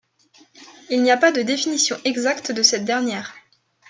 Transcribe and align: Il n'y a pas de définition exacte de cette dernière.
Il 0.89 1.03
n'y 1.03 1.11
a 1.11 1.17
pas 1.17 1.31
de 1.31 1.43
définition 1.43 1.95
exacte 2.05 2.51
de 2.51 2.63
cette 2.63 2.85
dernière. 2.85 3.35